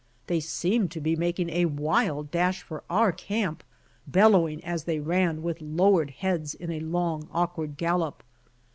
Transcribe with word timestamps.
They 0.25 0.39
seemed 0.39 0.89
to 0.93 0.99
be 0.99 1.15
making 1.15 1.51
a 1.51 1.65
wild 1.65 2.31
dash 2.31 2.63
for 2.63 2.83
our 2.89 3.11
camp, 3.11 3.63
bellowing, 4.07 4.65
as 4.65 4.85
they 4.85 4.99
ran 4.99 5.43
with 5.43 5.61
lowered 5.61 6.09
heads 6.09 6.55
in 6.55 6.71
a 6.71 6.79
long 6.79 7.29
awkward 7.31 7.77
gallop. 7.77 8.23